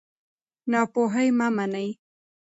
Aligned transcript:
ناپوهي 0.71 1.25
مه 1.37 1.47
منئ. 1.55 1.89